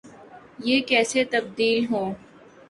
[0.67, 2.13] یہ کیسے تبدیل ہوں۔